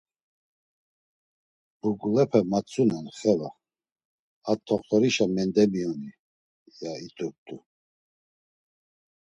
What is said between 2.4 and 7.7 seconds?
matzunen Xeva, a t̆oxt̆orişa mendemiyoni, ya it̆urt̆u.